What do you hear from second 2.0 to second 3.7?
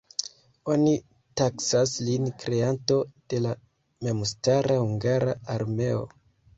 lin kreanto de la